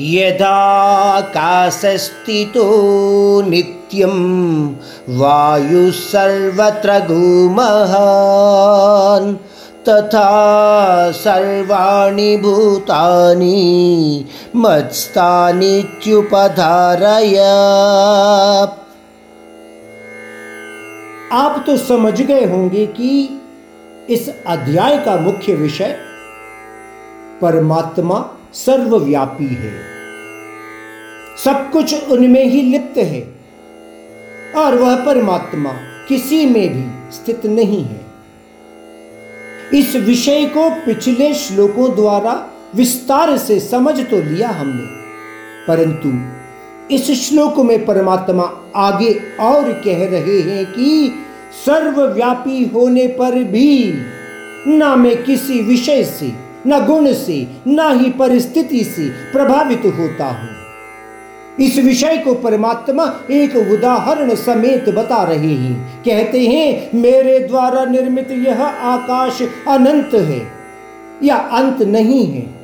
[0.00, 1.20] यदाकाशस्थितो
[3.48, 4.16] नित्यं
[5.18, 7.66] वायुः सर्वत्र घूमहान्
[9.88, 10.30] तथा
[11.12, 13.58] सर्वाणि भूतानि
[14.56, 17.36] मत्स्थानीत्युपधारय
[21.32, 23.10] आप तो समझ गए होंगे कि
[24.10, 25.96] इस अध्याय का मुख्य विषय
[27.42, 28.18] परमात्मा
[28.54, 29.72] सर्वव्यापी है।
[31.44, 33.20] सब कुछ उनमें ही लिप्त है
[34.56, 35.72] और वह परमात्मा
[36.08, 38.06] किसी में भी स्थित नहीं है।
[39.74, 42.34] इस विषय को पिछले श्लोकों द्वारा
[42.74, 44.86] विस्तार से समझ तो लिया हमने,
[45.66, 46.12] परंतु
[46.94, 48.44] इस श्लोक में परमात्मा
[48.76, 51.14] आगे और कह रहे हैं कि
[51.64, 53.92] सर्वव्यापी होने पर भी
[54.68, 56.32] ना मैं किसी विषय से
[56.66, 60.48] न गुण से, न ही परिस्थिति से प्रभावित होता हूँ।
[61.60, 68.30] इस विषय को परमात्मा एक उदाहरण समेत बता रहे हैं। कहते हैं, मेरे द्वारा निर्मित
[68.30, 70.52] यह आकाश अनंत है,
[71.22, 72.58] या अंत नहीं है।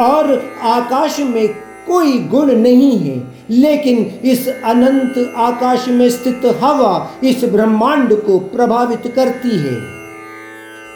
[0.00, 1.48] और आकाश में
[1.86, 9.12] कोई गुण नहीं है, लेकिन इस अनंत आकाश में स्थित हवा इस ब्रह्मांड को प्रभावित
[9.16, 9.93] करती है।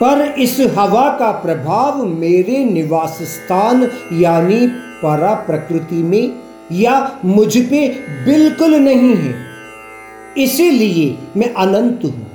[0.00, 3.82] पर इस हवा का प्रभाव मेरे निवास स्थान
[4.14, 4.66] यानी
[5.02, 6.34] परा प्रकृति में,
[6.72, 7.88] या मुझ पे
[8.24, 9.34] बिल्कुल नहीं है।
[10.36, 12.26] इसीलिए मैं अनंत हूँ,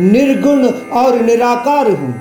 [0.00, 2.14] निर्गुण और निराकार हूँ।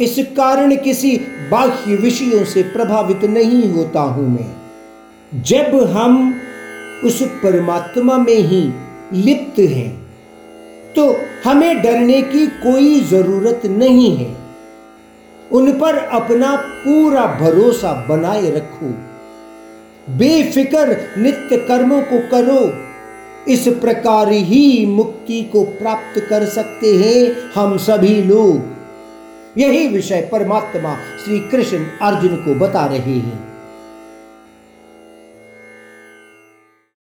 [0.00, 1.16] इस कारण किसी
[1.50, 6.34] बाह्य विषयों से प्रभावित नहीं होता हूँ मैं। जब हम
[7.04, 8.62] उस परमात्मा में ही
[9.14, 9.90] लिप्त हैं
[10.94, 11.06] तो
[11.44, 14.36] हमें डरने की कोई ज़रूरत नहीं है।
[15.52, 18.94] उन पर अपना पूरा भरोसा बनाए रखो।
[20.16, 22.92] बेफिक्र नित्य कर्मों को करो।
[23.52, 28.60] इस प्रकार ही मुक्ति को प्राप्त कर सकते हैं हम सभी लोग।
[29.58, 33.51] यही विषय परमात्मा श्री कृष्ण अर्जुन को बता रहे हैं।